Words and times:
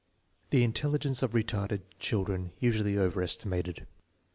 The 0.49 0.63
intelligence 0.63 1.21
of 1.21 1.33
retarded 1.33 1.83
children 1.99 2.53
usually 2.57 2.97
over 2.97 3.21
estimated. 3.21 3.85